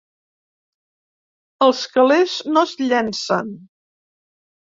Els 1.65 1.81
calés 1.97 2.33
no 2.55 2.63
es 2.69 2.73
llencen... 2.79 3.53